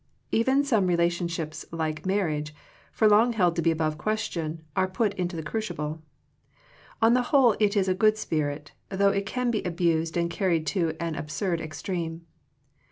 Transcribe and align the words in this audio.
Even 0.31 0.63
some 0.63 0.87
relationships 0.87 1.63
like 1.69 2.07
marriage, 2.07 2.55
for 2.91 3.07
long 3.07 3.33
held 3.33 3.55
to 3.55 3.61
be 3.61 3.69
above 3.69 3.99
question, 3.99 4.63
are 4.75 4.87
put 4.87 5.13
into 5.13 5.35
the 5.35 5.43
crucible. 5.43 6.01
On 7.03 7.13
the 7.13 7.21
whole 7.29 7.55
it 7.59 7.77
is 7.77 7.87
a 7.87 7.93
good 7.93 8.17
spirit, 8.17 8.71
though 8.89 9.11
it 9.11 9.27
can 9.27 9.51
be 9.51 9.61
abused 9.61 10.17
and 10.17 10.27
carried 10.27 10.65
to 10.65 10.95
an 10.99 11.13
absurd 11.13 11.61
extreme. 11.61 12.25